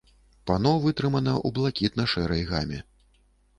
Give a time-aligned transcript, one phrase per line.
[0.51, 2.83] Пано вытрымана ў блакітна-шэрай гаме.